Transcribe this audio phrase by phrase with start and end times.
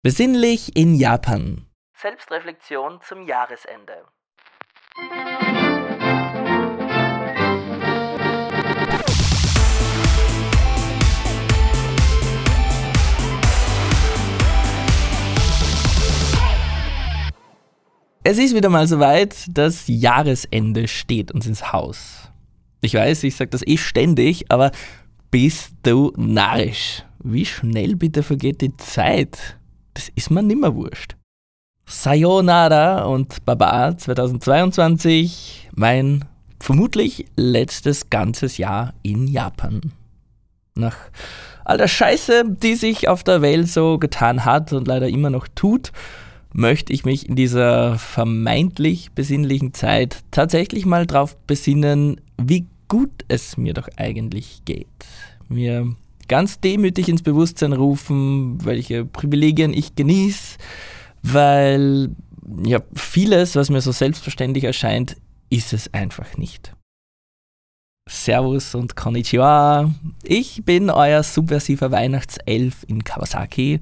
[0.00, 1.66] Besinnlich in Japan.
[2.00, 4.04] Selbstreflexion zum Jahresende.
[18.22, 22.30] Es ist wieder mal soweit, das Jahresende steht uns ins Haus.
[22.82, 24.70] Ich weiß, ich sage das eh ständig, aber
[25.32, 27.02] bist du narrisch?
[27.18, 29.57] Wie schnell bitte vergeht die Zeit?
[29.98, 31.16] Das ist mir nimmer wurscht.
[31.84, 36.24] Sayonara und Baba 2022, mein
[36.60, 39.90] vermutlich letztes ganzes Jahr in Japan.
[40.76, 40.94] Nach
[41.64, 45.48] all der Scheiße, die sich auf der Welt so getan hat und leider immer noch
[45.52, 45.90] tut,
[46.52, 53.56] möchte ich mich in dieser vermeintlich besinnlichen Zeit tatsächlich mal darauf besinnen, wie gut es
[53.56, 54.86] mir doch eigentlich geht.
[55.48, 55.96] Mir
[56.28, 60.58] ganz demütig ins Bewusstsein rufen, welche Privilegien ich genieße,
[61.22, 62.10] weil
[62.62, 65.16] ja, vieles, was mir so selbstverständlich erscheint,
[65.50, 66.74] ist es einfach nicht.
[68.08, 69.92] Servus und Konnichiwa.
[70.22, 73.80] Ich bin euer subversiver Weihnachtself in Kawasaki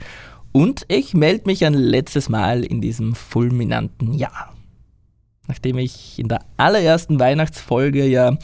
[0.52, 4.52] und ich melde mich ein letztes Mal in diesem fulminanten Jahr.
[5.46, 8.36] Nachdem ich in der allerersten Weihnachtsfolge ja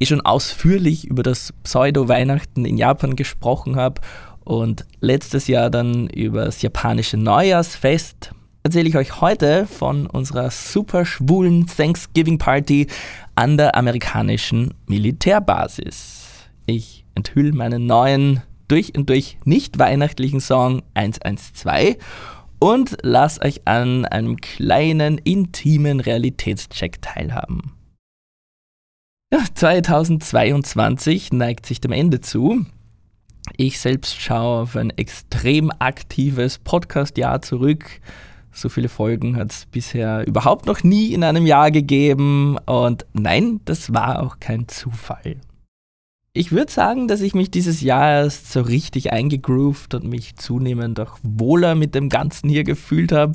[0.00, 4.00] eh schon ausführlich über das Pseudo-Weihnachten in Japan gesprochen habe
[4.44, 8.32] und letztes Jahr dann über das japanische Neujahrsfest,
[8.62, 12.86] erzähle ich euch heute von unserer super schwulen Thanksgiving Party
[13.34, 16.26] an der amerikanischen Militärbasis.
[16.66, 21.96] Ich enthülle meinen neuen, durch und durch nicht weihnachtlichen Song 112
[22.58, 27.72] und lasse euch an einem kleinen, intimen Realitätscheck teilhaben.
[29.30, 32.64] Ja, 2022 neigt sich dem Ende zu.
[33.58, 37.84] Ich selbst schaue auf ein extrem aktives Podcast-Jahr zurück.
[38.52, 42.56] So viele Folgen hat es bisher überhaupt noch nie in einem Jahr gegeben.
[42.64, 45.36] Und nein, das war auch kein Zufall.
[46.32, 51.00] Ich würde sagen, dass ich mich dieses Jahr erst so richtig eingegroovt und mich zunehmend
[51.00, 53.34] auch wohler mit dem Ganzen hier gefühlt habe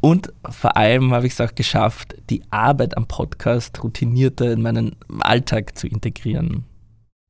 [0.00, 4.96] und vor allem habe ich es auch geschafft, die Arbeit am Podcast routinierter in meinen
[5.20, 6.64] Alltag zu integrieren.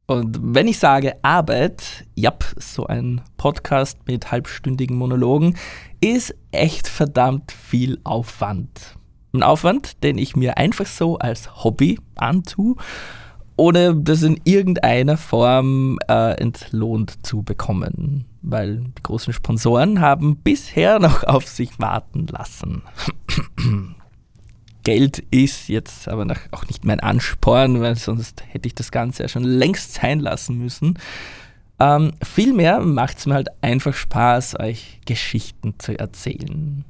[0.06, 5.56] Und wenn ich sage Arbeit, ja, so ein Podcast mit halbstündigen Monologen
[6.00, 8.96] ist echt verdammt viel Aufwand.
[9.34, 12.76] Ein Aufwand, den ich mir einfach so als Hobby antue
[13.58, 18.24] ohne das in irgendeiner Form äh, entlohnt zu bekommen.
[18.40, 22.82] Weil die großen Sponsoren haben bisher noch auf sich warten lassen.
[24.84, 29.28] Geld ist jetzt aber auch nicht mein Ansporn, weil sonst hätte ich das Ganze ja
[29.28, 30.98] schon längst sein lassen müssen.
[31.80, 36.84] Ähm, vielmehr macht es mir halt einfach Spaß, euch Geschichten zu erzählen.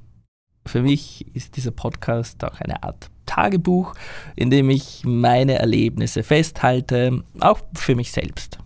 [0.66, 3.94] Für mich ist dieser Podcast auch eine Art Tagebuch,
[4.34, 8.58] in dem ich meine Erlebnisse festhalte, auch für mich selbst.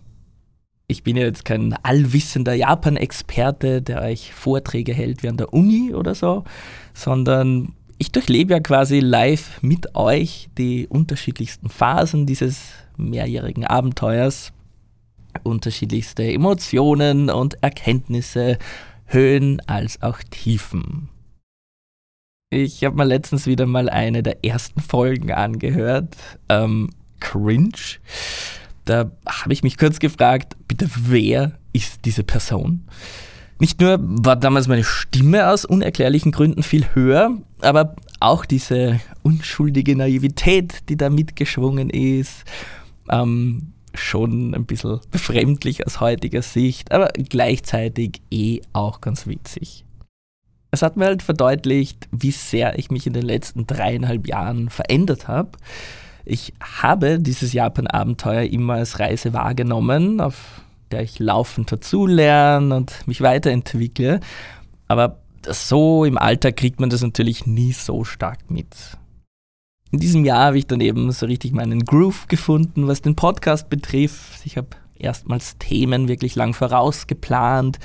[0.87, 5.93] Ich bin ja jetzt kein allwissender Japan-Experte, der euch Vorträge hält wie an der Uni
[5.93, 6.43] oder so,
[6.93, 14.51] sondern ich durchlebe ja quasi live mit euch die unterschiedlichsten Phasen dieses mehrjährigen Abenteuers,
[15.43, 18.57] unterschiedlichste Emotionen und Erkenntnisse,
[19.05, 21.09] Höhen als auch Tiefen.
[22.53, 26.15] Ich habe mir letztens wieder mal eine der ersten Folgen angehört.
[26.49, 27.71] Ähm, cringe.
[28.85, 32.85] Da habe ich mich kurz gefragt, bitte, wer ist diese Person?
[33.59, 39.95] Nicht nur war damals meine Stimme aus unerklärlichen Gründen viel höher, aber auch diese unschuldige
[39.95, 42.43] Naivität, die da mitgeschwungen ist,
[43.09, 49.85] ähm, schon ein bisschen befremdlich aus heutiger Sicht, aber gleichzeitig eh auch ganz witzig
[50.73, 55.27] es hat mir halt verdeutlicht, wie sehr ich mich in den letzten dreieinhalb Jahren verändert
[55.27, 55.51] habe.
[56.25, 63.21] Ich habe dieses Japan-Abenteuer immer als Reise wahrgenommen, auf der ich laufend dazulerne und mich
[63.21, 64.19] weiterentwickle.
[64.87, 68.75] Aber so im Alltag kriegt man das natürlich nie so stark mit.
[69.91, 73.69] In diesem Jahr habe ich dann eben so richtig meinen Groove gefunden, was den Podcast
[73.69, 74.43] betrifft.
[74.43, 77.77] Ich habe erstmals Themen wirklich lang vorausgeplant.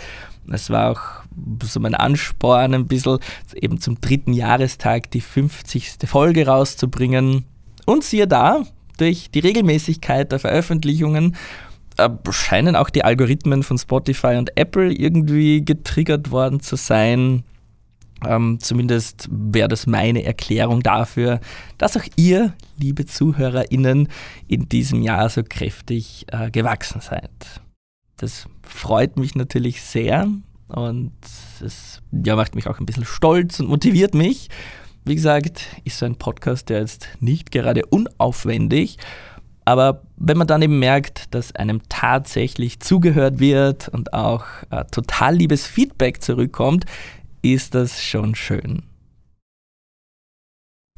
[0.51, 1.28] Es war auch
[1.63, 3.19] so mein Ansporn, ein bisschen
[3.55, 5.97] eben zum dritten Jahrestag die 50.
[6.07, 7.45] Folge rauszubringen.
[7.87, 8.65] Und siehe da,
[8.99, 11.37] durch die Regelmäßigkeit der Veröffentlichungen
[11.99, 17.45] äh, scheinen auch die Algorithmen von Spotify und Apple irgendwie getriggert worden zu sein.
[18.27, 21.41] Ähm, zumindest wäre das meine Erklärung dafür,
[21.77, 24.09] dass auch ihr, liebe ZuhörerInnen,
[24.49, 27.31] in diesem Jahr so kräftig äh, gewachsen seid.
[28.17, 30.29] Das freut mich natürlich sehr
[30.69, 31.13] und
[31.65, 34.49] es ja, macht mich auch ein bisschen stolz und motiviert mich.
[35.05, 38.99] Wie gesagt, ist so ein Podcast, der jetzt nicht gerade unaufwendig,
[39.69, 45.37] aber wenn man dann eben merkt, dass einem tatsächlich zugehört wird und auch äh, total
[45.37, 46.87] liebes Feedback zurückkommt,
[47.43, 48.83] ist das schon schön.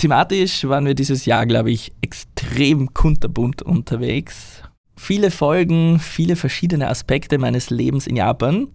[0.00, 4.62] Thematisch waren wir dieses Jahr, glaube ich, extrem kunterbunt unterwegs.
[4.96, 8.68] Viele Folgen, viele verschiedene Aspekte meines Lebens in Japan.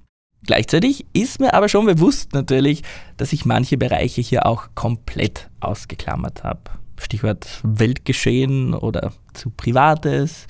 [0.46, 2.84] Gleichzeitig ist mir aber schon bewusst natürlich,
[3.18, 6.62] dass ich manche Bereiche hier auch komplett ausgeklammert habe.
[6.98, 10.48] Stichwort Weltgeschehen oder zu Privates.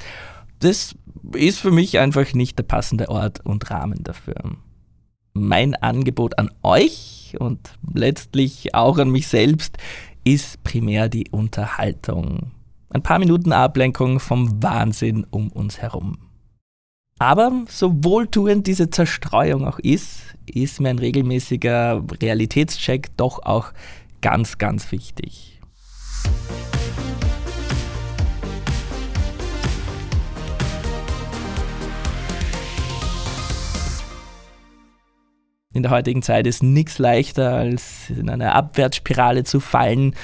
[0.59, 0.95] Das
[1.33, 4.35] ist für mich einfach nicht der passende Ort und Rahmen dafür.
[5.33, 7.59] Mein Angebot an euch und
[7.93, 9.77] letztlich auch an mich selbst
[10.23, 12.51] ist primär die Unterhaltung.
[12.89, 16.17] Ein paar Minuten Ablenkung vom Wahnsinn um uns herum.
[17.17, 23.71] Aber so wohltuend diese Zerstreuung auch ist, ist mir ein regelmäßiger Realitätscheck doch auch
[24.21, 25.61] ganz, ganz wichtig.
[35.73, 40.15] In der heutigen Zeit ist nichts leichter, als in eine Abwärtsspirale zu fallen,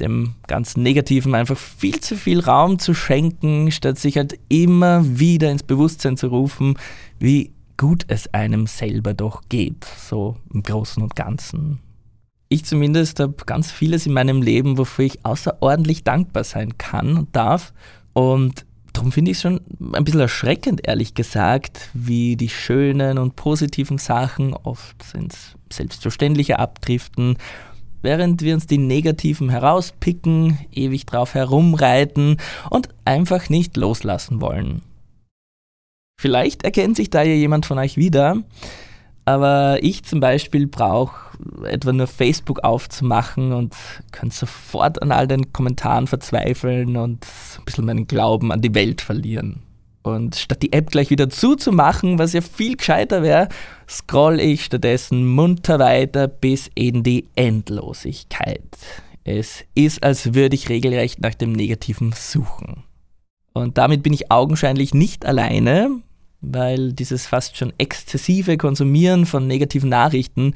[0.00, 5.50] dem ganzen Negativen einfach viel zu viel Raum zu schenken, statt sich halt immer wieder
[5.50, 6.78] ins Bewusstsein zu rufen,
[7.18, 11.78] wie gut es einem selber doch geht, so im Großen und Ganzen.
[12.48, 17.36] Ich zumindest habe ganz vieles in meinem Leben, wofür ich außerordentlich dankbar sein kann und
[17.36, 17.72] darf.
[18.12, 19.60] Und darum finde ich es schon
[19.94, 27.38] ein bisschen erschreckend, ehrlich gesagt, wie die schönen und positiven Sachen oft ins Selbstverständliche abdriften,
[28.02, 32.36] während wir uns die negativen herauspicken, ewig drauf herumreiten
[32.70, 34.82] und einfach nicht loslassen wollen.
[36.20, 38.36] Vielleicht erkennt sich da ja jemand von euch wieder,
[39.24, 41.30] aber ich zum Beispiel brauche
[41.64, 43.74] etwa nur Facebook aufzumachen und
[44.12, 47.24] kann sofort an all den Kommentaren verzweifeln und
[47.58, 49.62] ein bisschen meinen Glauben an die Welt verlieren.
[50.02, 53.48] Und statt die App gleich wieder zuzumachen, was ja viel gescheiter wäre,
[53.88, 58.62] scroll ich stattdessen munter weiter bis in die Endlosigkeit.
[59.24, 62.84] Es ist, als würde ich regelrecht nach dem Negativen suchen.
[63.52, 66.00] Und damit bin ich augenscheinlich nicht alleine,
[66.40, 70.54] weil dieses fast schon exzessive Konsumieren von negativen Nachrichten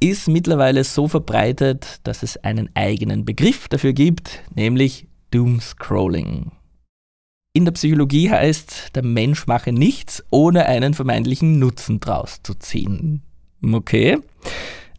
[0.00, 6.50] ist mittlerweile so verbreitet, dass es einen eigenen Begriff dafür gibt, nämlich Doomscrolling.
[7.54, 13.20] In der Psychologie heißt, der Mensch mache nichts, ohne einen vermeintlichen Nutzen draus zu ziehen.
[13.62, 14.18] Okay.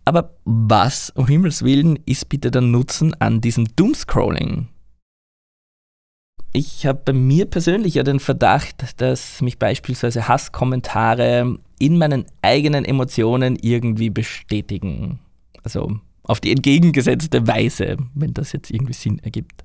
[0.05, 4.67] Aber was, um Himmels Willen, ist bitte der Nutzen an diesem Doomscrolling?
[6.55, 12.85] Ich habe bei mir persönlich ja den Verdacht, dass mich beispielsweise Hasskommentare in meinen eigenen
[12.85, 15.17] Emotionen irgendwie bestätigen.
[15.63, 19.63] Also auf die entgegengesetzte Weise, wenn das jetzt irgendwie Sinn ergibt.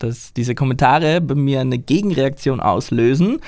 [0.00, 3.40] Dass diese Kommentare bei mir eine Gegenreaktion auslösen.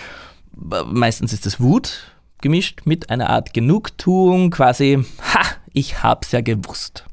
[0.87, 5.05] Meistens ist es Wut, gemischt mit einer Art Genugtuung, quasi,
[5.35, 5.41] ha,
[5.73, 7.07] ich hab's ja gewusst.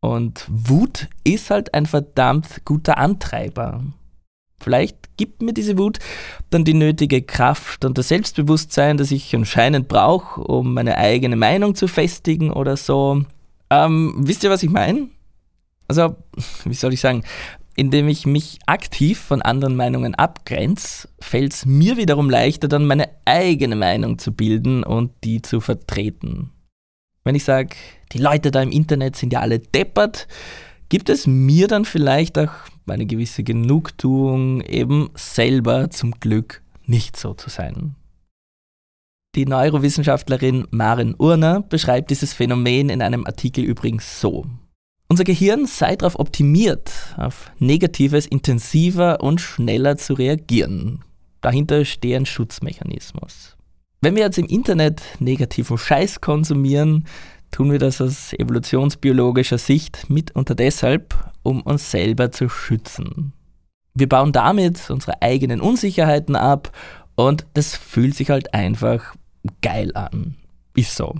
[0.00, 3.82] Und Wut ist halt ein verdammt guter Antreiber.
[4.60, 5.98] Vielleicht gibt mir diese Wut
[6.50, 11.74] dann die nötige Kraft und das Selbstbewusstsein, das ich anscheinend brauche, um meine eigene Meinung
[11.74, 13.22] zu festigen oder so.
[13.70, 15.08] Ähm, wisst ihr, was ich meine?
[15.88, 16.16] Also,
[16.64, 17.22] wie soll ich sagen?
[17.76, 23.10] Indem ich mich aktiv von anderen Meinungen abgrenze, fällt es mir wiederum leichter, dann meine
[23.26, 26.52] eigene Meinung zu bilden und die zu vertreten.
[27.22, 27.76] Wenn ich sage,
[28.12, 30.26] die Leute da im Internet sind ja alle deppert,
[30.88, 32.52] gibt es mir dann vielleicht auch
[32.86, 37.96] eine gewisse Genugtuung, eben selber zum Glück nicht so zu sein.
[39.34, 44.46] Die Neurowissenschaftlerin Maren Urner beschreibt dieses Phänomen in einem Artikel übrigens so.
[45.08, 51.04] Unser Gehirn sei darauf optimiert, auf Negatives intensiver und schneller zu reagieren.
[51.40, 53.56] Dahinter steht ein Schutzmechanismus.
[54.00, 57.06] Wenn wir jetzt im Internet negativen Scheiß konsumieren,
[57.52, 63.32] tun wir das aus evolutionsbiologischer Sicht mitunter deshalb, um uns selber zu schützen.
[63.94, 66.72] Wir bauen damit unsere eigenen Unsicherheiten ab
[67.14, 69.14] und das fühlt sich halt einfach
[69.62, 70.34] geil an.
[70.74, 71.14] Ist so.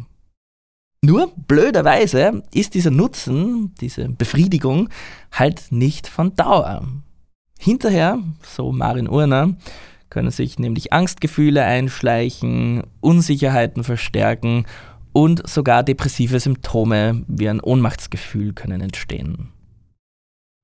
[1.07, 4.89] Nur blöderweise ist dieser Nutzen, diese Befriedigung
[5.31, 6.85] halt nicht von Dauer.
[7.61, 9.57] Hinterher, so Marin Urner,
[10.11, 14.67] können sich nämlich Angstgefühle einschleichen, Unsicherheiten verstärken
[15.13, 19.53] und sogar depressive Symptome wie ein Ohnmachtsgefühl können entstehen.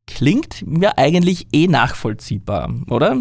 [0.08, 3.16] Klingt mir eigentlich eh nachvollziehbar, oder?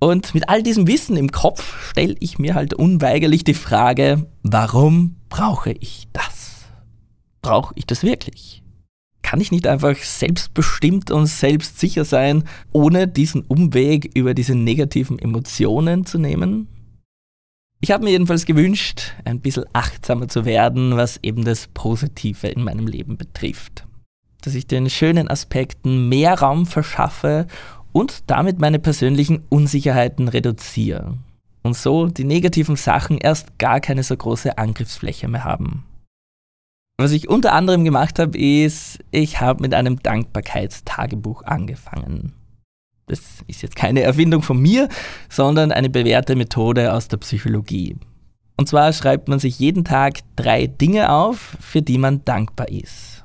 [0.00, 5.14] Und mit all diesem Wissen im Kopf stelle ich mir halt unweigerlich die Frage, warum
[5.28, 6.37] brauche ich das?
[7.48, 8.62] Brauche ich das wirklich?
[9.22, 16.04] Kann ich nicht einfach selbstbestimmt und selbstsicher sein, ohne diesen Umweg über diese negativen Emotionen
[16.04, 16.68] zu nehmen?
[17.80, 22.64] Ich habe mir jedenfalls gewünscht, ein bisschen achtsamer zu werden, was eben das Positive in
[22.64, 23.86] meinem Leben betrifft.
[24.42, 27.46] Dass ich den schönen Aspekten mehr Raum verschaffe
[27.92, 31.16] und damit meine persönlichen Unsicherheiten reduziere.
[31.62, 35.84] Und so die negativen Sachen erst gar keine so große Angriffsfläche mehr haben.
[37.00, 42.32] Was ich unter anderem gemacht habe, ist, ich habe mit einem Dankbarkeitstagebuch angefangen.
[43.06, 44.88] Das ist jetzt keine Erfindung von mir,
[45.28, 47.96] sondern eine bewährte Methode aus der Psychologie.
[48.56, 53.24] Und zwar schreibt man sich jeden Tag drei Dinge auf, für die man dankbar ist.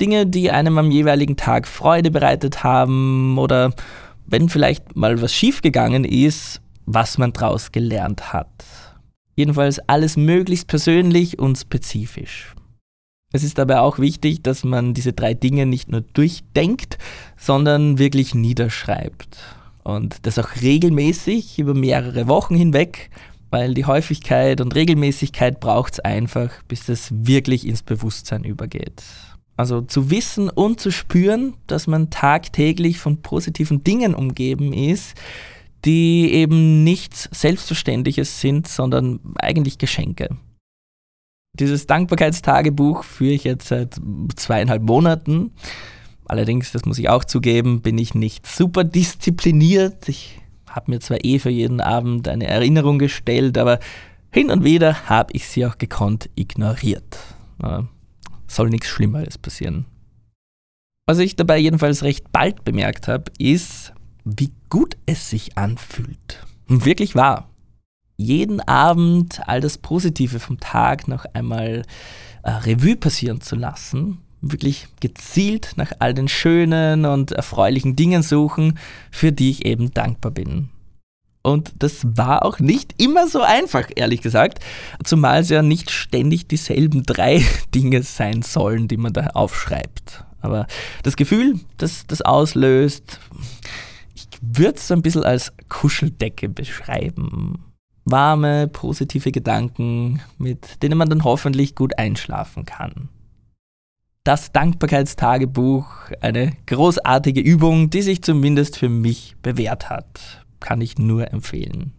[0.00, 3.74] Dinge, die einem am jeweiligen Tag Freude bereitet haben oder
[4.24, 8.64] wenn vielleicht mal was schiefgegangen ist, was man daraus gelernt hat.
[9.36, 12.54] Jedenfalls alles möglichst persönlich und spezifisch.
[13.32, 16.98] Es ist dabei auch wichtig, dass man diese drei Dinge nicht nur durchdenkt,
[17.36, 19.38] sondern wirklich niederschreibt.
[19.84, 23.10] Und das auch regelmäßig über mehrere Wochen hinweg,
[23.50, 29.02] weil die Häufigkeit und Regelmäßigkeit braucht es einfach, bis das wirklich ins Bewusstsein übergeht.
[29.56, 35.14] Also zu wissen und zu spüren, dass man tagtäglich von positiven Dingen umgeben ist,
[35.84, 40.30] die eben nichts Selbstverständliches sind, sondern eigentlich Geschenke.
[41.54, 44.00] Dieses Dankbarkeitstagebuch führe ich jetzt seit
[44.36, 45.52] zweieinhalb Monaten.
[46.24, 50.08] Allerdings, das muss ich auch zugeben, bin ich nicht super diszipliniert.
[50.08, 53.80] Ich habe mir zwar eh für jeden Abend eine Erinnerung gestellt, aber
[54.32, 57.18] hin und wieder habe ich sie auch gekonnt ignoriert.
[58.46, 59.86] Soll nichts Schlimmeres passieren.
[61.06, 63.92] Was ich dabei jedenfalls recht bald bemerkt habe, ist,
[64.24, 66.46] wie gut es sich anfühlt.
[66.68, 67.49] Wirklich wahr
[68.20, 71.82] jeden Abend all das Positive vom Tag noch einmal
[72.42, 78.78] äh, Revue passieren zu lassen, wirklich gezielt nach all den schönen und erfreulichen Dingen suchen,
[79.10, 80.68] für die ich eben dankbar bin.
[81.42, 84.62] Und das war auch nicht immer so einfach, ehrlich gesagt,
[85.02, 87.42] zumal es ja nicht ständig dieselben drei
[87.74, 90.24] Dinge sein sollen, die man da aufschreibt.
[90.42, 90.66] Aber
[91.02, 93.18] das Gefühl, das das auslöst,
[94.14, 97.69] ich würde es so ein bisschen als Kuscheldecke beschreiben
[98.04, 103.08] warme, positive Gedanken, mit denen man dann hoffentlich gut einschlafen kann.
[104.24, 105.86] Das Dankbarkeitstagebuch,
[106.20, 111.92] eine großartige Übung, die sich zumindest für mich bewährt hat, kann ich nur empfehlen.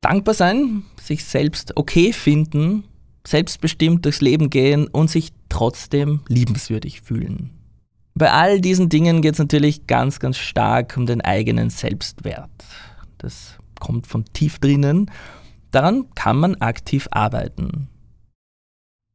[0.00, 2.84] Dankbar sein, sich selbst okay finden
[3.28, 7.50] selbstbestimmt durchs Leben gehen und sich trotzdem liebenswürdig fühlen.
[8.14, 12.50] Bei all diesen Dingen geht es natürlich ganz, ganz stark um den eigenen Selbstwert.
[13.18, 15.10] Das kommt von tief drinnen.
[15.70, 17.88] Daran kann man aktiv arbeiten.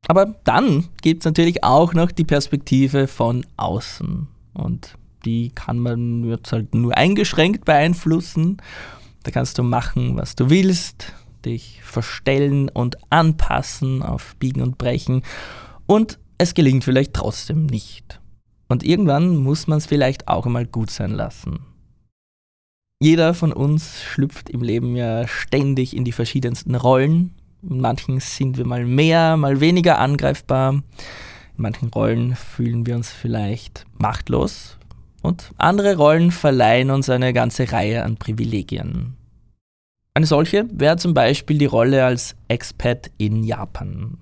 [0.08, 4.27] Aber dann gibt es natürlich auch noch die Perspektive von außen.
[4.53, 8.58] Und die kann man jetzt halt nur eingeschränkt beeinflussen.
[9.24, 11.13] Da kannst du machen, was du willst
[11.46, 15.24] dich verstellen und anpassen auf Biegen und Brechen
[15.86, 18.20] und es gelingt vielleicht trotzdem nicht.
[18.68, 21.60] Und irgendwann muss man es vielleicht auch einmal gut sein lassen.
[23.00, 27.36] Jeder von uns schlüpft im Leben ja ständig in die verschiedensten Rollen.
[27.62, 30.74] In manchen sind wir mal mehr, mal weniger angreifbar.
[30.74, 30.82] In
[31.58, 34.78] manchen Rollen fühlen wir uns vielleicht machtlos.
[35.22, 39.18] Und andere Rollen verleihen uns eine ganze Reihe an Privilegien.
[40.15, 44.20] Eine solche wäre zum Beispiel die Rolle als Expat in Japan.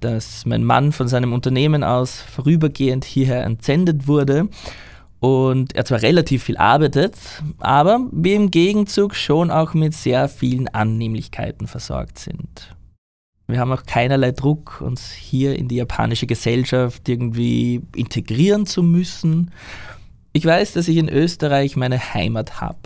[0.00, 4.48] Dass mein Mann von seinem Unternehmen aus vorübergehend hierher entsendet wurde
[5.20, 7.14] und er zwar relativ viel arbeitet,
[7.58, 12.74] aber wir im Gegenzug schon auch mit sehr vielen Annehmlichkeiten versorgt sind.
[13.46, 19.52] Wir haben auch keinerlei Druck, uns hier in die japanische Gesellschaft irgendwie integrieren zu müssen.
[20.32, 22.78] Ich weiß, dass ich in Österreich meine Heimat habe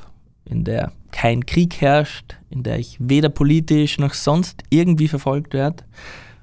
[0.44, 5.84] in der kein Krieg herrscht, in der ich weder politisch noch sonst irgendwie verfolgt werde,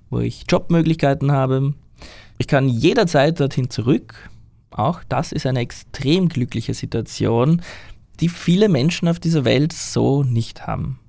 [0.10, 1.74] wo ich Jobmöglichkeiten habe.
[2.38, 4.29] Ich kann jederzeit dorthin zurück.
[4.72, 7.62] Auch das ist eine extrem glückliche Situation,
[8.20, 11.00] die viele Menschen auf dieser Welt so nicht haben.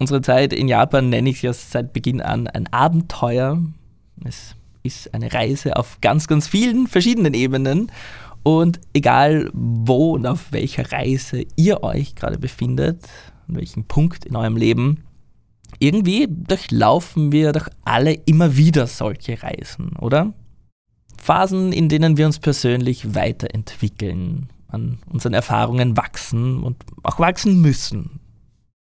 [0.00, 3.60] Unsere Zeit in Japan nenne ich ja seit Beginn an ein Abenteuer.
[4.24, 4.54] Es
[4.84, 7.90] ist eine Reise auf ganz, ganz vielen verschiedenen Ebenen
[8.56, 13.06] und egal wo und auf welcher Reise ihr euch gerade befindet,
[13.46, 15.04] an welchem Punkt in eurem Leben,
[15.78, 20.32] Irgendwie durchlaufen wir doch alle immer wieder solche Reisen, oder?
[21.18, 28.20] Phasen, in denen wir uns persönlich weiterentwickeln, an unseren Erfahrungen wachsen und auch wachsen müssen.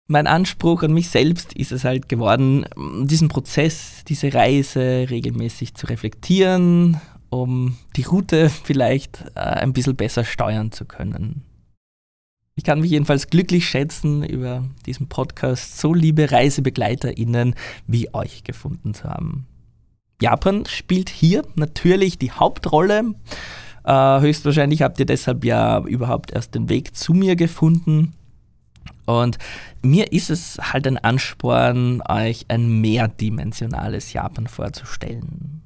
[0.07, 2.65] Mein Anspruch an mich selbst ist es halt geworden,
[3.05, 7.01] diesen Prozess, diese Reise regelmäßig zu reflektieren,
[7.35, 11.43] um die Route vielleicht äh, ein bisschen besser steuern zu können.
[12.57, 17.53] Ich kann mich jedenfalls glücklich schätzen, über diesen Podcast so liebe ReisebegleiterInnen
[17.85, 19.45] wie euch gefunden zu haben.
[20.21, 23.13] Japan spielt hier natürlich die Hauptrolle.
[23.83, 28.13] Äh, höchstwahrscheinlich habt ihr deshalb ja überhaupt erst den Weg zu mir gefunden.
[29.05, 29.37] Und
[29.81, 35.64] mir ist es halt ein Ansporn, euch ein mehrdimensionales Japan vorzustellen.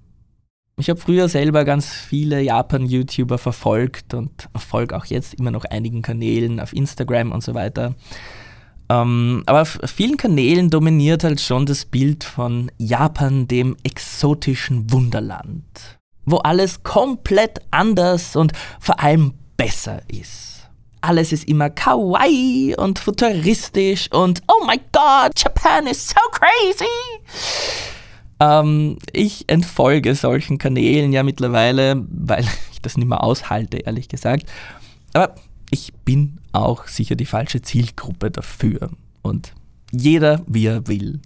[0.79, 6.01] Ich habe früher selber ganz viele Japan-YouTuber verfolgt und folge auch jetzt immer noch einigen
[6.01, 7.95] Kanälen auf Instagram und so weiter.
[8.89, 16.00] Ähm, aber auf vielen Kanälen dominiert halt schon das Bild von Japan, dem exotischen Wunderland,
[16.25, 20.69] wo alles komplett anders und vor allem besser ist.
[21.01, 27.99] Alles ist immer kawaii und futuristisch und oh my god, Japan is so crazy.
[28.39, 34.46] Ähm, ich entfolge solchen Kanälen ja mittlerweile, weil ich das nicht mehr aushalte, ehrlich gesagt.
[35.13, 35.36] Aber
[35.72, 38.91] ich bin auch sicher die falsche Zielgruppe dafür.
[39.22, 39.53] Und
[39.91, 41.19] jeder, wie er will.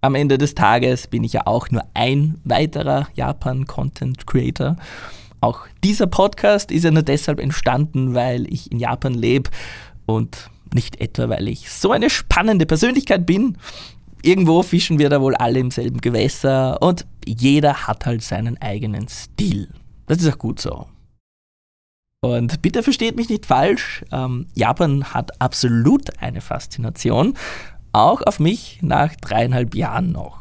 [0.00, 4.76] Am Ende des Tages bin ich ja auch nur ein weiterer Japan-Content-Creator.
[5.40, 9.50] Auch dieser Podcast ist ja nur deshalb entstanden, weil ich in Japan lebe
[10.06, 13.56] und nicht etwa, weil ich so eine spannende Persönlichkeit bin.
[14.26, 19.06] Irgendwo fischen wir da wohl alle im selben Gewässer und jeder hat halt seinen eigenen
[19.06, 19.68] Stil.
[20.06, 20.88] Das ist auch gut so.
[22.24, 27.34] Und bitte versteht mich nicht falsch, ähm, Japan hat absolut eine Faszination,
[27.92, 30.40] auch auf mich nach dreieinhalb Jahren noch.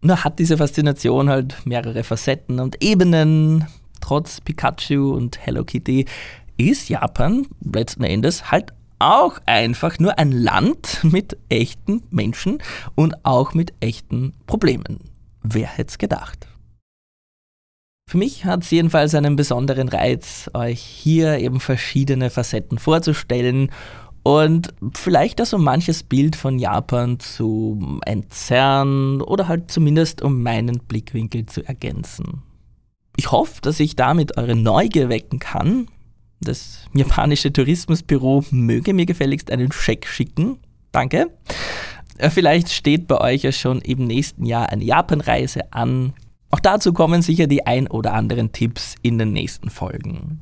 [0.00, 3.66] Nur hat diese Faszination halt mehrere Facetten und Ebenen.
[4.00, 6.06] Trotz Pikachu und Hello Kitty
[6.56, 12.58] ist Japan letzten Endes halt auch einfach nur ein Land mit echten Menschen
[12.94, 15.00] und auch mit echten Problemen.
[15.42, 16.46] Wer hätte es gedacht?
[18.08, 23.70] Für mich hat es jedenfalls einen besonderen Reiz, euch hier eben verschiedene Facetten vorzustellen
[24.22, 30.80] und vielleicht auch so manches Bild von Japan zu entzerren oder halt zumindest um meinen
[30.80, 32.42] Blickwinkel zu ergänzen.
[33.16, 35.86] Ich hoffe, dass ich damit eure Neugier wecken kann.
[36.40, 40.58] Das japanische Tourismusbüro möge mir gefälligst einen Scheck schicken.
[40.90, 41.30] Danke.
[42.16, 46.14] Äh, vielleicht steht bei euch ja schon im nächsten Jahr eine Japanreise an.
[46.50, 50.40] Auch dazu kommen sicher die ein oder anderen Tipps in den nächsten Folgen.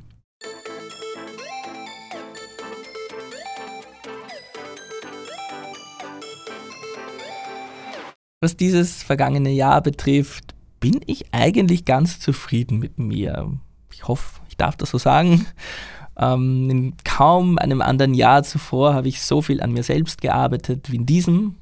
[8.41, 13.59] Was dieses vergangene Jahr betrifft, bin ich eigentlich ganz zufrieden mit mir.
[13.91, 15.45] Ich hoffe, darf das so sagen.
[16.17, 20.91] Ähm, in kaum einem anderen Jahr zuvor habe ich so viel an mir selbst gearbeitet
[20.91, 21.55] wie in diesem.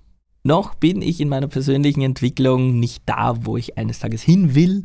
[0.44, 4.84] Noch bin ich in meiner persönlichen Entwicklung nicht da, wo ich eines Tages hin will.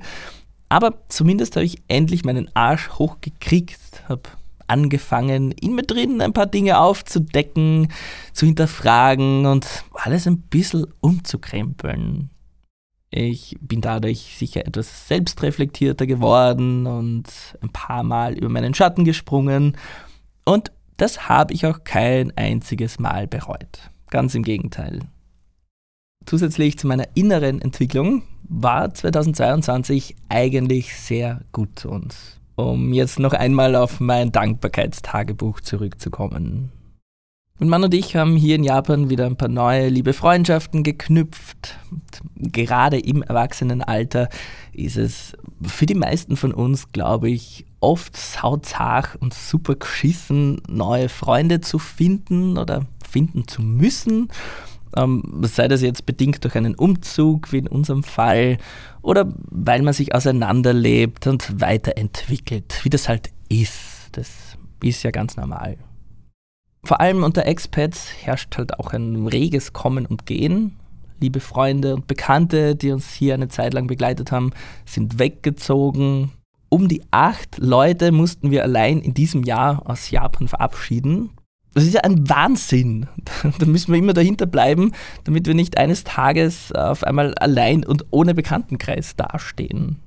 [0.69, 4.23] Aber zumindest habe ich endlich meinen Arsch hochgekriegt, habe
[4.67, 7.89] angefangen, in mir drin ein paar Dinge aufzudecken,
[8.33, 12.32] zu hinterfragen und alles ein bisschen umzukrempeln.
[13.13, 17.25] Ich bin dadurch sicher etwas selbstreflektierter geworden und
[17.61, 19.77] ein paar Mal über meinen Schatten gesprungen.
[20.45, 23.91] Und das habe ich auch kein einziges Mal bereut.
[24.11, 25.01] Ganz im Gegenteil
[26.27, 32.39] zusätzlich zu meiner inneren Entwicklung war 2022 eigentlich sehr gut zu uns.
[32.55, 36.71] Um jetzt noch einmal auf mein Dankbarkeitstagebuch zurückzukommen.
[37.63, 41.79] Und Mann und ich haben hier in Japan wieder ein paar neue liebe Freundschaften geknüpft.
[41.93, 44.29] Und gerade im Erwachsenenalter
[44.73, 51.09] ist es für die meisten von uns, glaube ich, oft sauzach und super geschissen, neue
[51.09, 54.29] Freunde zu finden oder finden zu müssen
[54.97, 58.59] ähm, sei das jetzt bedingt durch einen Umzug, wie in unserem Fall,
[59.03, 64.09] oder weil man sich auseinanderlebt und weiterentwickelt, wie das halt ist.
[64.11, 65.79] Das ist ja ganz normal.
[66.85, 70.77] Vor allem unter Expats herrscht halt auch ein reges Kommen und Gehen.
[71.21, 74.51] Liebe Freunde und Bekannte, die uns hier eine Zeit lang begleitet haben,
[74.85, 76.33] sind weggezogen.
[76.69, 81.31] Um die acht Leute mussten wir allein in diesem Jahr aus Japan verabschieden.
[81.75, 83.07] Das ist ja ein Wahnsinn.
[83.59, 84.93] Da müssen wir immer dahinter bleiben,
[85.25, 90.01] damit wir nicht eines Tages auf einmal allein und ohne Bekanntenkreis dastehen.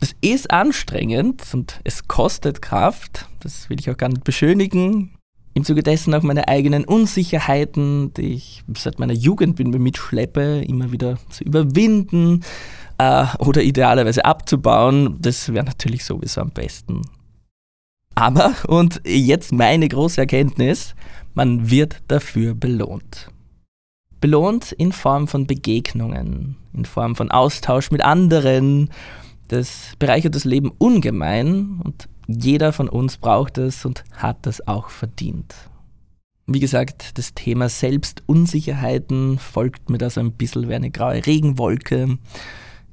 [0.00, 5.15] Das ist anstrengend und es kostet Kraft, das will ich auch gar nicht beschönigen.
[5.56, 10.62] Im Zuge dessen auch meine eigenen Unsicherheiten, die ich seit meiner Jugend bin, mir mitschleppe,
[10.62, 12.44] immer wieder zu überwinden
[12.98, 15.16] äh, oder idealerweise abzubauen.
[15.18, 17.00] Das wäre natürlich sowieso am besten.
[18.14, 20.94] Aber, und jetzt meine große Erkenntnis,
[21.32, 23.30] man wird dafür belohnt.
[24.20, 28.90] Belohnt in Form von Begegnungen, in Form von Austausch mit anderen.
[29.48, 34.90] Das bereichert das Leben ungemein und jeder von uns braucht es und hat das auch
[34.90, 35.54] verdient.
[36.46, 42.18] Wie gesagt, das Thema Selbstunsicherheiten folgt mir da so ein bisschen wie eine graue Regenwolke.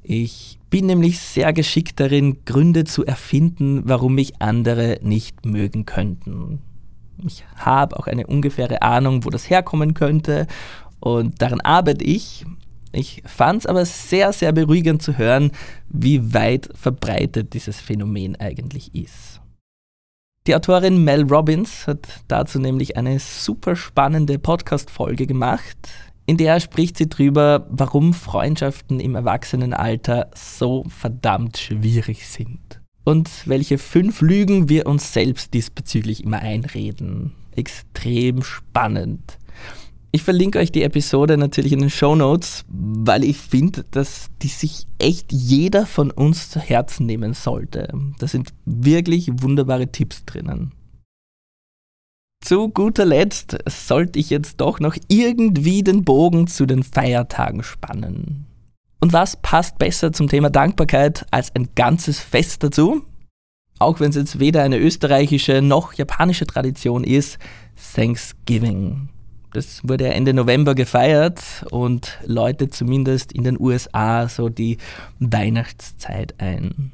[0.02, 6.62] Ich bin nämlich sehr geschickt darin, Gründe zu erfinden, warum mich andere nicht mögen könnten.
[7.26, 10.48] Ich habe auch eine ungefähre Ahnung, wo das herkommen könnte
[11.00, 12.46] und daran arbeite ich.
[12.94, 15.52] Ich fand es aber sehr, sehr beruhigend zu hören,
[15.90, 19.42] wie weit verbreitet dieses Phänomen eigentlich ist.
[20.46, 25.78] Die Autorin Mel Robbins hat dazu nämlich eine super spannende Podcast-Folge gemacht,
[26.26, 32.82] in der spricht sie drüber, warum Freundschaften im Erwachsenenalter so verdammt schwierig sind.
[33.04, 37.34] Und welche fünf Lügen wir uns selbst diesbezüglich immer einreden.
[37.56, 39.38] Extrem spannend.
[40.16, 44.48] Ich verlinke euch die Episode natürlich in den Show Notes, weil ich finde, dass die
[44.48, 47.92] sich echt jeder von uns zu Herzen nehmen sollte.
[48.20, 50.72] Da sind wirklich wunderbare Tipps drinnen.
[52.46, 58.46] Zu guter Letzt sollte ich jetzt doch noch irgendwie den Bogen zu den Feiertagen spannen.
[59.00, 63.04] Und was passt besser zum Thema Dankbarkeit als ein ganzes Fest dazu?
[63.80, 67.40] Auch wenn es jetzt weder eine österreichische noch japanische Tradition ist,
[67.96, 69.10] Thanksgiving.
[69.54, 74.78] Das wurde Ende November gefeiert und läutet zumindest in den USA so die
[75.20, 76.92] Weihnachtszeit ein.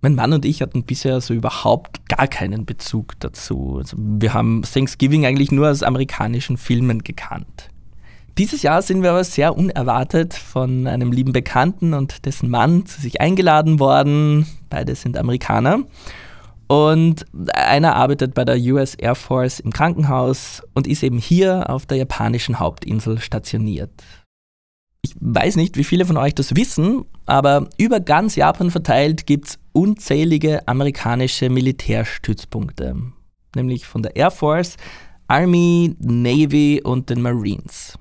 [0.00, 3.76] Mein Mann und ich hatten bisher so überhaupt gar keinen Bezug dazu.
[3.78, 7.68] Also wir haben Thanksgiving eigentlich nur aus amerikanischen Filmen gekannt.
[8.38, 13.00] Dieses Jahr sind wir aber sehr unerwartet von einem lieben Bekannten und dessen Mann zu
[13.00, 14.46] sich eingeladen worden.
[14.70, 15.80] Beide sind Amerikaner.
[16.70, 21.84] Und einer arbeitet bei der US Air Force im Krankenhaus und ist eben hier auf
[21.84, 23.90] der japanischen Hauptinsel stationiert.
[25.02, 29.48] Ich weiß nicht, wie viele von euch das wissen, aber über ganz Japan verteilt gibt
[29.48, 32.94] es unzählige amerikanische Militärstützpunkte,
[33.56, 34.76] nämlich von der Air Force,
[35.26, 37.98] Army, Navy und den Marines.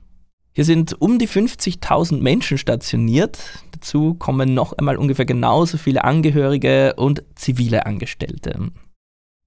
[0.53, 3.39] Hier sind um die 50.000 Menschen stationiert.
[3.79, 8.71] Dazu kommen noch einmal ungefähr genauso viele Angehörige und zivile Angestellte.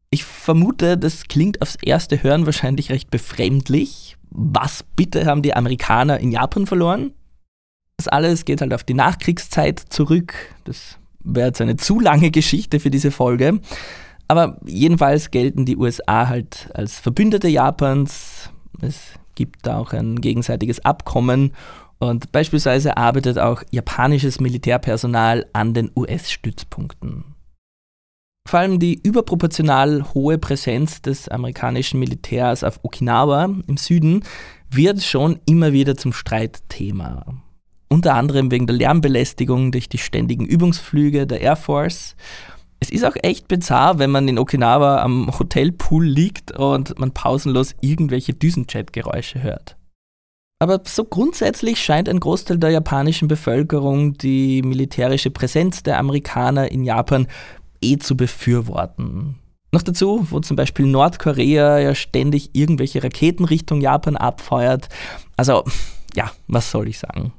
[0.08, 4.16] Ich vermute, das klingt aufs erste Hören wahrscheinlich recht befremdlich.
[4.30, 7.12] Was bitte haben die Amerikaner in Japan verloren?
[7.98, 10.34] Das alles geht halt auf die Nachkriegszeit zurück.
[10.64, 13.60] Das wäre jetzt eine zu lange Geschichte für diese Folge.
[14.28, 18.50] Aber jedenfalls gelten die USA halt als Verbündete Japans.
[18.80, 21.52] Es gibt da auch ein gegenseitiges Abkommen
[22.02, 27.24] und beispielsweise arbeitet auch japanisches Militärpersonal an den US-Stützpunkten.
[28.48, 34.24] Vor allem die überproportional hohe Präsenz des amerikanischen Militärs auf Okinawa im Süden
[34.68, 37.24] wird schon immer wieder zum Streitthema
[37.92, 42.16] unter anderem wegen der Lärmbelästigung durch die ständigen Übungsflüge der Air Force.
[42.80, 47.74] Es ist auch echt bizarr, wenn man in Okinawa am Hotelpool liegt und man pausenlos
[47.82, 49.76] irgendwelche Düsenjet-Geräusche hört.
[50.62, 56.84] Aber so grundsätzlich scheint ein Großteil der japanischen Bevölkerung die militärische Präsenz der Amerikaner in
[56.84, 57.26] Japan
[57.80, 59.40] eh zu befürworten.
[59.72, 64.88] Noch dazu, wo zum Beispiel Nordkorea ja ständig irgendwelche Raketen Richtung Japan abfeuert.
[65.36, 65.64] Also,
[66.14, 67.32] ja, was soll ich sagen?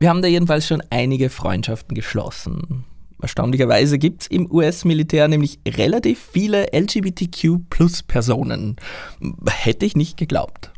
[0.00, 2.84] Wir haben da jedenfalls schon einige Freundschaften geschlossen.
[3.22, 8.76] Erstaunlicherweise gibt es im US-Militär nämlich relativ viele LGBTQ-Plus-Personen.
[9.48, 10.72] Hätte ich nicht geglaubt.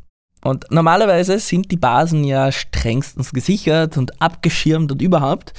[0.45, 5.55] Und normalerweise sind die Basen ja strengstens gesichert und abgeschirmt und überhaupt.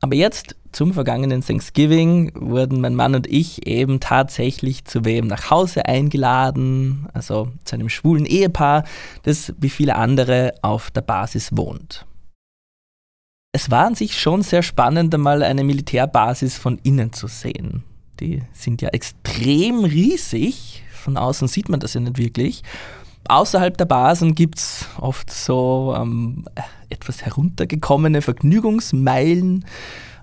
[0.00, 5.50] Aber jetzt, zum vergangenen Thanksgiving, wurden mein Mann und ich eben tatsächlich zu wem nach
[5.50, 8.82] Hause eingeladen, also zu einem schwulen Ehepaar,
[9.22, 12.04] das wie viele andere auf der Basis wohnt
[13.54, 17.84] es war an sich schon sehr spannend, einmal eine Militärbasis von innen zu sehen.
[18.18, 20.82] Die sind ja extrem riesig.
[20.90, 22.64] Von außen sieht man das ja nicht wirklich.
[23.28, 26.46] Außerhalb der Basen gibt es oft so ähm,
[26.88, 29.64] etwas heruntergekommene Vergnügungsmeilen.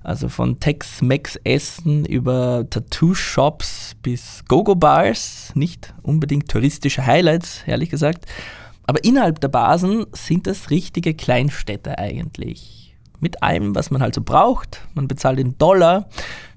[0.04, 5.54] Also von Tex-Mex-Essen über Tattoo-Shops bis Go-Go-Bars.
[5.56, 8.26] Nicht unbedingt touristische Highlights, ehrlich gesagt.
[8.84, 12.81] Aber innerhalb der Basen sind das richtige Kleinstädte eigentlich
[13.22, 14.82] mit allem, was man halt so braucht.
[14.94, 16.10] Man bezahlt in Dollar.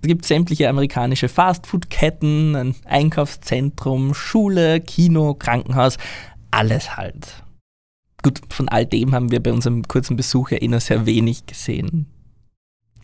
[0.03, 5.97] Es gibt sämtliche amerikanische Fastfood-Ketten, ein Einkaufszentrum, Schule, Kino, Krankenhaus,
[6.51, 7.45] alles halt.
[8.23, 12.07] Gut, von all dem haben wir bei unserem kurzen Besuch ja immer sehr wenig gesehen.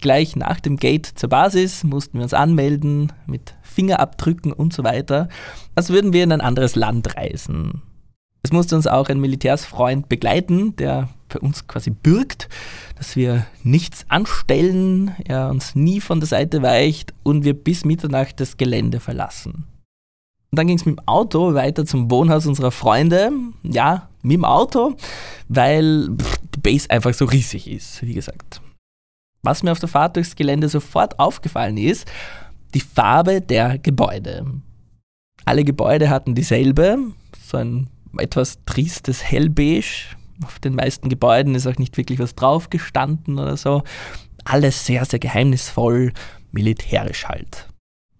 [0.01, 5.29] Gleich nach dem Gate zur Basis mussten wir uns anmelden mit Fingerabdrücken und so weiter,
[5.75, 7.83] als würden wir in ein anderes Land reisen.
[8.43, 12.49] Es musste uns auch ein Militärsfreund begleiten, der für uns quasi bürgt,
[12.97, 18.41] dass wir nichts anstellen, er uns nie von der Seite weicht und wir bis Mitternacht
[18.41, 19.67] das Gelände verlassen.
[20.51, 23.31] Und dann ging es mit dem Auto weiter zum Wohnhaus unserer Freunde.
[23.63, 24.97] Ja, mit dem Auto,
[25.49, 26.09] weil
[26.55, 28.61] die Base einfach so riesig ist, wie gesagt.
[29.43, 32.11] Was mir auf der Fahrt durchs Gelände sofort aufgefallen ist,
[32.75, 34.45] die Farbe der Gebäude.
[35.45, 36.99] Alle Gebäude hatten dieselbe,
[37.41, 39.87] so ein etwas tristes Hellbeige.
[40.45, 43.83] Auf den meisten Gebäuden ist auch nicht wirklich was drauf gestanden oder so.
[44.45, 46.13] Alles sehr, sehr geheimnisvoll,
[46.51, 47.69] militärisch halt.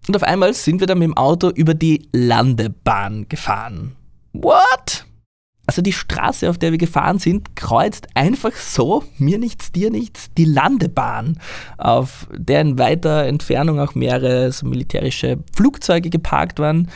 [0.07, 3.95] Und auf einmal sind wir dann mit dem Auto über die Landebahn gefahren.
[4.33, 5.05] What?
[5.67, 10.29] Also die Straße, auf der wir gefahren sind, kreuzt einfach so, mir nichts, dir nichts,
[10.37, 11.39] die Landebahn,
[11.77, 16.89] auf der in weiter Entfernung auch mehrere so militärische Flugzeuge geparkt waren.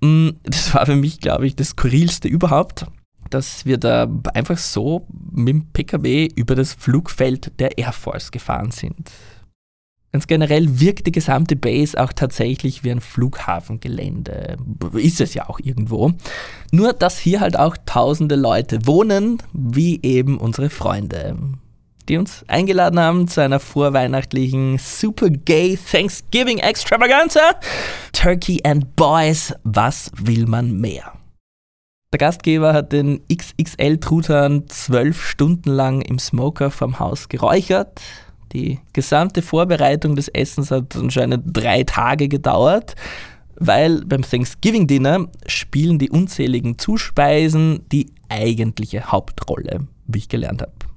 [0.00, 2.86] Mm, das war für mich, glaube ich, das Skurrilste überhaupt,
[3.30, 8.70] dass wir da einfach so mit dem PKW über das Flugfeld der Air Force gefahren
[8.70, 9.10] sind.
[10.12, 14.56] Ganz generell wirkt die gesamte Base auch tatsächlich wie ein Flughafengelände.
[14.94, 16.12] Ist es ja auch irgendwo.
[16.72, 21.36] Nur, dass hier halt auch tausende Leute wohnen, wie eben unsere Freunde,
[22.10, 27.40] die uns eingeladen haben zu einer vorweihnachtlichen Super Gay Thanksgiving Extravaganza.
[28.12, 31.14] Turkey and Boys, was will man mehr?
[32.12, 38.00] Der Gastgeber hat den XXL-Truthahn zwölf Stunden lang im Smoker vom Haus geräuchert
[38.52, 42.96] die gesamte Vorbereitung des Essens hat anscheinend drei Tage gedauert,
[43.56, 50.89] weil beim Thanksgiving Dinner spielen die unzähligen Zuspeisen die eigentliche Hauptrolle, wie ich gelernt habe.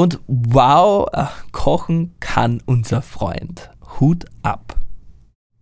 [0.00, 1.08] Und wow,
[1.50, 3.70] kochen kann unser Freund.
[3.98, 4.76] Hut ab.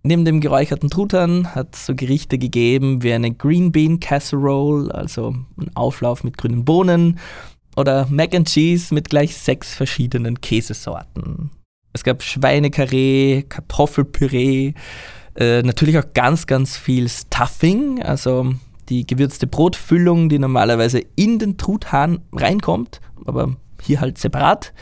[0.02, 5.34] Neben dem geräucherten Truthahn hat es so Gerichte gegeben wie eine Green Bean Casserole, also
[5.58, 7.18] ein Auflauf mit grünen Bohnen,
[7.76, 11.50] oder Mac and Cheese mit gleich sechs verschiedenen Käsesorten.
[11.94, 14.74] Es gab Schweinekarree, Kartoffelpüree,
[15.34, 18.52] äh, natürlich auch ganz, ganz viel Stuffing, also
[18.90, 24.72] die gewürzte Brotfüllung, die normalerweise in den Truthahn reinkommt, aber hier halt separat.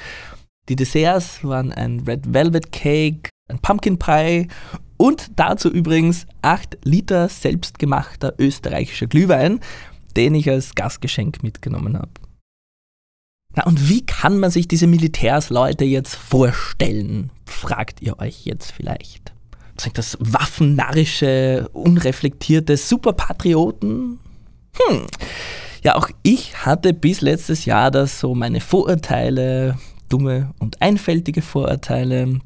[0.68, 4.48] Die Desserts waren ein Red Velvet Cake, ein Pumpkin Pie
[4.96, 9.60] und dazu übrigens 8 Liter selbstgemachter österreichischer Glühwein,
[10.16, 12.12] den ich als Gastgeschenk mitgenommen habe.
[13.56, 19.32] Na und wie kann man sich diese Militärsleute jetzt vorstellen, fragt ihr euch jetzt vielleicht.
[19.78, 24.18] Sind das waffennarrische, unreflektierte Superpatrioten?
[24.76, 25.06] Hm.
[25.84, 32.40] Ja, auch ich hatte bis letztes Jahr das so meine Vorurteile, dumme und einfältige Vorurteile.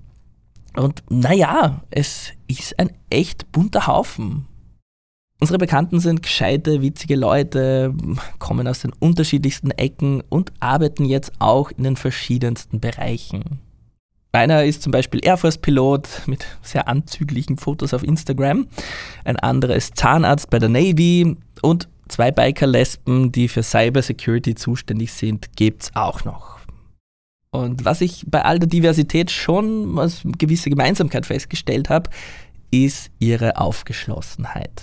[0.74, 4.46] Und naja, es ist ein echt bunter Haufen.
[5.40, 7.94] Unsere Bekannten sind gescheite, witzige Leute,
[8.40, 13.60] kommen aus den unterschiedlichsten Ecken und arbeiten jetzt auch in den verschiedensten Bereichen.
[14.32, 18.66] Einer ist zum Beispiel Air Force-Pilot mit sehr anzüglichen Fotos auf Instagram.
[19.24, 25.56] Ein anderer ist Zahnarzt bei der Navy und zwei Biker-Lesben, die für Cybersecurity zuständig sind,
[25.56, 26.58] gibt es auch noch.
[27.50, 32.10] Und was ich bei all der Diversität schon als gewisse Gemeinsamkeit festgestellt habe,
[32.70, 34.82] ist ihre Aufgeschlossenheit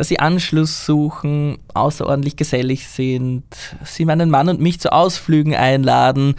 [0.00, 3.44] dass sie Anschluss suchen, außerordentlich gesellig sind,
[3.84, 6.36] sie meinen Mann und mich zu Ausflügen einladen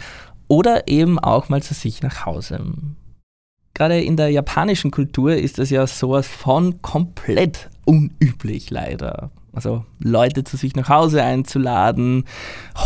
[0.48, 2.60] oder eben auch mal zu sich nach Hause.
[3.72, 9.30] Gerade in der japanischen Kultur ist das ja sowas von komplett unüblich leider.
[9.52, 12.24] Also Leute zu sich nach Hause einzuladen,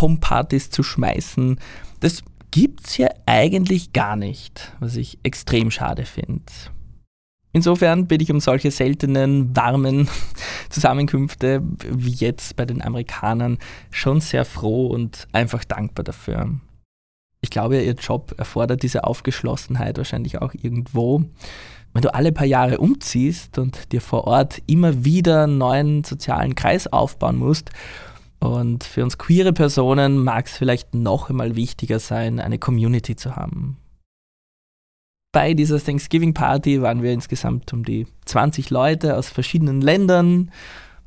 [0.01, 1.61] Homepartys zu schmeißen,
[2.01, 6.53] das gibt's ja eigentlich gar nicht, was ich extrem schade finde.
[7.53, 10.09] Insofern bin ich um solche seltenen, warmen
[10.69, 13.59] Zusammenkünfte wie jetzt bei den Amerikanern
[13.91, 16.51] schon sehr froh und einfach dankbar dafür.
[17.41, 21.25] Ich glaube, ihr Job erfordert diese Aufgeschlossenheit wahrscheinlich auch irgendwo.
[21.97, 26.55] Wenn du alle paar Jahre umziehst und dir vor Ort immer wieder einen neuen sozialen
[26.55, 27.71] Kreis aufbauen musst,
[28.39, 33.35] und für uns queere Personen mag es vielleicht noch einmal wichtiger sein, eine Community zu
[33.35, 33.79] haben
[35.37, 40.51] bei dieser Thanksgiving Party waren wir insgesamt um die 20 Leute aus verschiedenen Ländern.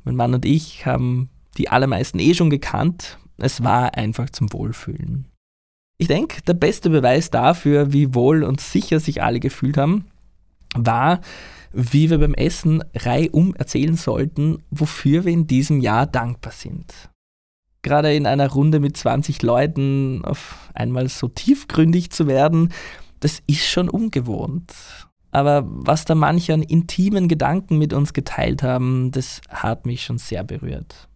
[0.04, 3.18] Mein Mann und ich haben die allermeisten eh schon gekannt.
[3.38, 5.26] Es war einfach zum Wohlfühlen.
[5.98, 10.04] Ich denke, der beste Beweis dafür, wie wohl und sicher sich alle gefühlt haben,
[10.74, 11.20] war,
[11.72, 17.10] wie wir beim Essen reihum erzählen sollten, wofür wir in diesem Jahr dankbar sind.
[17.82, 22.72] Gerade in einer Runde mit 20 Leuten auf einmal so tiefgründig zu werden,
[23.20, 24.72] das ist schon ungewohnt.
[25.30, 30.18] Aber was da manche an intimen Gedanken mit uns geteilt haben, das hat mich schon
[30.18, 31.08] sehr berührt.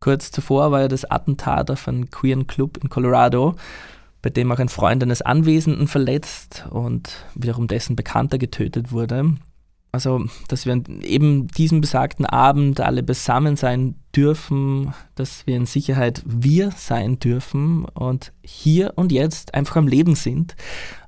[0.00, 3.56] Kurz zuvor war ja das Attentat auf einen queeren Club in Colorado,
[4.26, 9.36] bei dem auch ein Freund eines Anwesenden verletzt und wiederum dessen Bekannter getötet wurde.
[9.92, 15.64] Also, dass wir an eben diesem besagten Abend alle beisammen sein dürfen, dass wir in
[15.64, 20.56] Sicherheit wir sein dürfen und hier und jetzt einfach am Leben sind,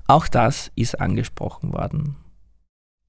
[0.07, 2.15] auch das ist angesprochen worden.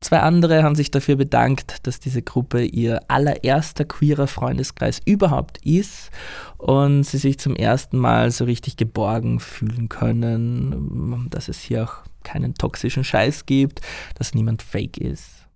[0.02, 6.10] Zwei andere haben sich dafür bedankt, dass diese Gruppe ihr allererster queerer Freundeskreis überhaupt ist
[6.56, 11.96] und sie sich zum ersten Mal so richtig geborgen fühlen können, dass es hier auch
[12.24, 13.82] keinen toxischen Scheiß gibt,
[14.14, 15.46] dass niemand fake ist.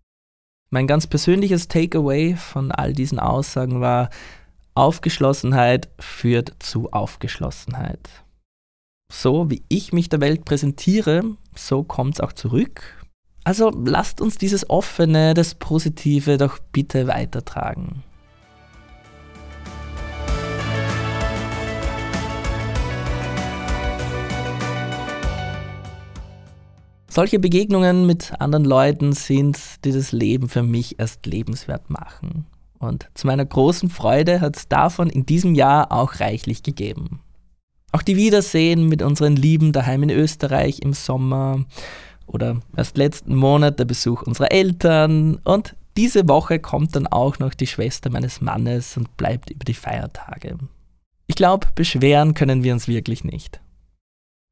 [0.70, 4.10] Mein ganz persönliches Takeaway von all diesen Aussagen war,
[4.74, 8.10] Aufgeschlossenheit führt zu Aufgeschlossenheit.
[9.10, 11.22] So wie ich mich der Welt präsentiere,
[11.54, 13.03] so kommt es auch zurück
[13.44, 18.02] also lasst uns dieses Offene, das Positive doch bitte weitertragen.
[27.08, 32.46] Solche Begegnungen mit anderen Leuten sind, die das Leben für mich erst lebenswert machen.
[32.80, 37.20] Und zu meiner großen Freude hat es davon in diesem Jahr auch reichlich gegeben.
[37.92, 41.64] Auch die Wiedersehen mit unseren Lieben daheim in Österreich im Sommer,
[42.26, 47.54] oder erst letzten Monat der Besuch unserer Eltern und diese Woche kommt dann auch noch
[47.54, 50.58] die Schwester meines Mannes und bleibt über die Feiertage.
[51.26, 53.60] Ich glaube, beschweren können wir uns wirklich nicht.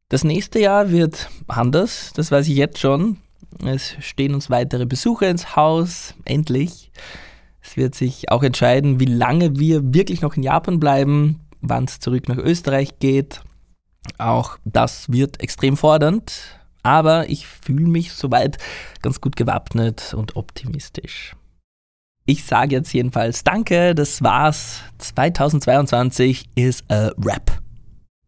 [0.09, 3.19] Das nächste Jahr wird anders, das weiß ich jetzt schon.
[3.65, 6.93] Es stehen uns weitere Besuche ins Haus, endlich.
[7.61, 11.99] Es wird sich auch entscheiden, wie lange wir wirklich noch in Japan bleiben, wann es
[11.99, 13.41] zurück nach Österreich geht.
[14.19, 18.59] Auch das wird extrem fordernd, aber ich fühle mich soweit
[19.03, 21.35] ganz gut gewappnet und optimistisch.
[22.25, 24.81] Ich sage jetzt jedenfalls Danke, das war's.
[24.99, 27.61] 2022 ist a Rap.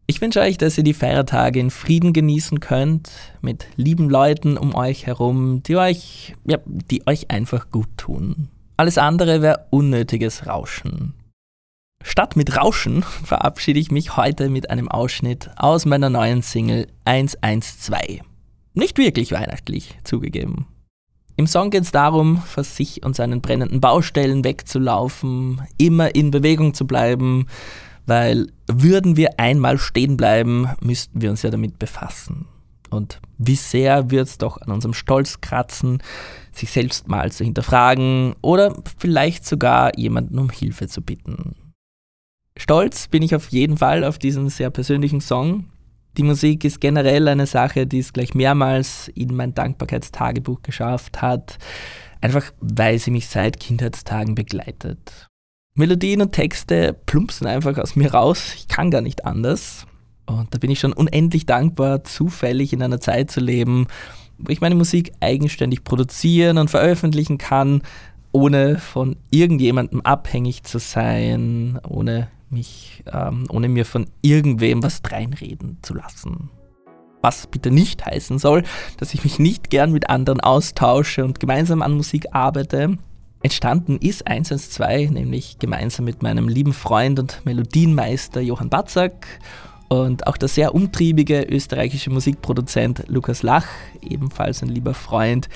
[0.07, 3.09] Ich wünsche euch, dass ihr die Feiertage in Frieden genießen könnt,
[3.41, 8.49] mit lieben Leuten um euch herum, die euch, ja, die euch einfach gut tun.
[8.77, 11.13] Alles andere wäre unnötiges Rauschen.
[12.03, 18.21] Statt mit Rauschen verabschiede ich mich heute mit einem Ausschnitt aus meiner neuen Single 112.
[18.75, 20.67] Nicht wirklich weihnachtlich, zugegeben.
[21.37, 26.73] Im Song geht es darum, vor sich und seinen brennenden Baustellen wegzulaufen, immer in Bewegung
[26.73, 27.47] zu bleiben,
[28.05, 32.47] weil würden wir einmal stehen bleiben, müssten wir uns ja damit befassen.
[32.89, 36.03] Und wie sehr wird es doch an unserem Stolz kratzen,
[36.51, 41.55] sich selbst mal zu hinterfragen oder vielleicht sogar jemanden um Hilfe zu bitten.
[42.57, 45.65] Stolz bin ich auf jeden Fall auf diesen sehr persönlichen Song,
[46.17, 51.57] die Musik ist generell eine Sache, die es gleich mehrmals in mein Dankbarkeitstagebuch geschafft hat,
[52.21, 55.29] einfach weil sie mich seit Kindheitstagen begleitet.
[55.75, 59.85] Melodien und Texte plumpsen einfach aus mir raus, ich kann gar nicht anders.
[60.25, 63.87] Und da bin ich schon unendlich dankbar, zufällig in einer Zeit zu leben,
[64.37, 67.81] wo ich meine Musik eigenständig produzieren und veröffentlichen kann,
[68.31, 75.77] ohne von irgendjemandem abhängig zu sein, ohne mich, ähm, ohne mir von irgendwem was dreinreden
[75.81, 76.49] zu lassen.
[77.21, 78.63] Was bitte nicht heißen soll,
[78.97, 82.97] dass ich mich nicht gern mit anderen austausche und gemeinsam an Musik arbeite.
[83.41, 89.27] Entstanden ist 112 nämlich gemeinsam mit meinem lieben Freund und Melodienmeister Johann Batzak
[89.87, 93.67] und auch der sehr umtriebige österreichische Musikproduzent Lukas Lach,
[94.01, 95.47] ebenfalls ein lieber Freund,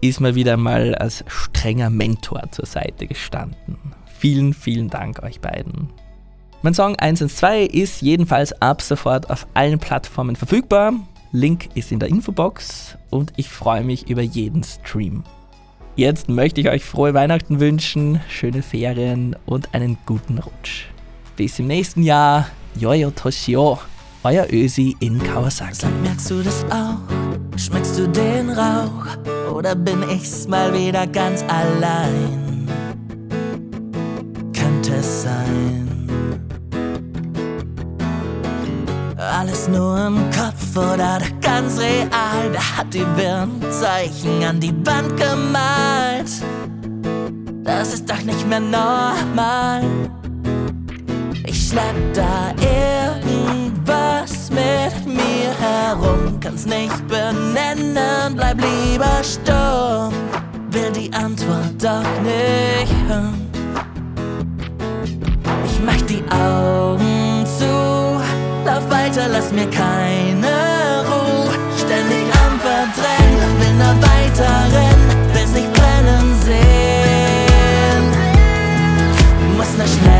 [0.00, 3.78] ist mir wieder mal als strenger Mentor zur Seite gestanden.
[4.18, 5.88] Vielen, vielen Dank euch beiden.
[6.60, 10.92] Mein Song 1 und 2 ist jedenfalls ab sofort auf allen Plattformen verfügbar.
[11.30, 15.22] Link ist in der Infobox und ich freue mich über jeden Stream.
[15.94, 20.86] Jetzt möchte ich euch frohe Weihnachten wünschen, schöne Ferien und einen guten Rutsch.
[21.36, 22.48] Bis im nächsten Jahr.
[22.74, 23.78] Jojo Toshio,
[24.24, 25.74] euer Ösi in Kawasaki.
[25.74, 27.56] Sag, merkst du das auch?
[27.56, 29.06] Schmeckst du den Rauch?
[29.52, 32.68] Oder bin ich's mal wieder ganz allein?
[34.52, 35.87] Könnte es sein?
[39.28, 42.50] Alles nur im Kopf oder ganz real.
[42.52, 46.30] Da hat die Birnenzeichen an die Wand gemalt.
[47.64, 49.82] Das ist doch nicht mehr normal.
[51.46, 53.48] Ich schlepp da irgendwas
[53.88, 60.12] was mit mir herum, kann's nicht benennen, bleib lieber stumm,
[60.70, 63.50] will die Antwort doch nicht hören.
[65.64, 67.07] Ich mach die Augen
[68.68, 70.52] lauf weiter, lass mir keine
[71.08, 71.50] Ruhe.
[71.76, 78.04] Ständig am Verdrängen, will nur weiter rennen, bis ich brennen sehen.
[79.56, 80.17] Muss nur schnell.